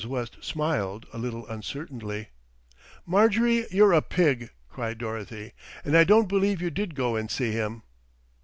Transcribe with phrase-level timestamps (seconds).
[0.03, 2.29] West smiled a little uncertainly.
[3.05, 5.53] "Marjorie, you're a pig," cried Dorothy,
[5.85, 7.83] "and I don't believe you did go and see him."